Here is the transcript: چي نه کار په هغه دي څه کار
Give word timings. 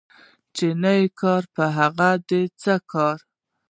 چي 0.55 0.67
نه 0.81 0.93
کار 1.19 1.43
په 1.55 1.63
هغه 1.77 2.09
دي 2.27 2.43
څه 2.61 2.73
کار 2.91 3.17